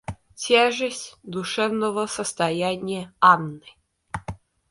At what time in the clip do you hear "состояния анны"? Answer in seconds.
2.07-3.61